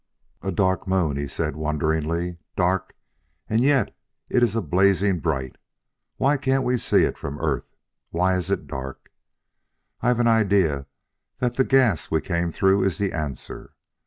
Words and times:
"A 0.41 0.51
dark 0.51 0.87
moon!" 0.87 1.15
he 1.15 1.27
said 1.27 1.55
wonderingly. 1.55 2.37
"Dark! 2.55 2.95
and 3.47 3.61
yet 3.61 3.95
it 4.29 4.41
is 4.41 4.55
blazing 4.55 5.19
bright. 5.19 5.57
Why 6.17 6.37
can't 6.37 6.63
we 6.63 6.77
see 6.77 7.03
it 7.03 7.19
from 7.19 7.37
Earth? 7.39 7.75
Why 8.09 8.35
is 8.35 8.49
it 8.49 8.65
dark?... 8.65 9.11
I've 10.01 10.19
an 10.19 10.27
idea 10.27 10.87
that 11.37 11.53
the 11.55 11.63
gas 11.63 12.09
we 12.09 12.19
came 12.19 12.49
through 12.49 12.83
is 12.83 12.97
the 12.97 13.13
answer. 13.13 13.75